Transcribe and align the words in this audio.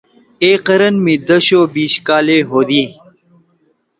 اے 0.43 0.49
قرن 0.65 0.95
می 1.03 1.15
دش 1.27 1.45
او 1.55 1.61
بیِش 1.73 1.93
کالے 2.07 2.37
ہودی۔ 2.49 2.83